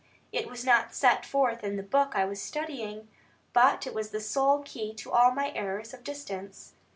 [0.31, 3.07] It was not set forth in the book I was studying;
[3.53, 6.73] but it was the sole key to all my errors of distance.